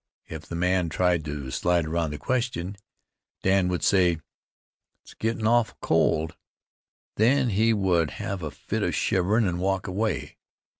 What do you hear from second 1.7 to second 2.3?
around the